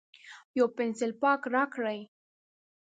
یو 0.57 0.65
پینسیلپاک 0.77 1.41
راکړئ 1.53 1.99